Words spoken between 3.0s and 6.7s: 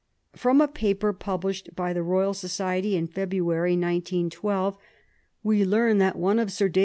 February, 1912, we learn that one of Sir